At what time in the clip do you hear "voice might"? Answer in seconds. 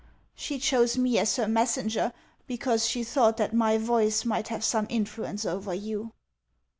3.77-4.47